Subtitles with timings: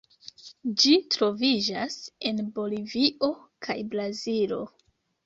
[0.83, 1.97] Ĝi troviĝas
[2.29, 3.29] en Bolivio
[3.67, 4.59] kaj Brazilo.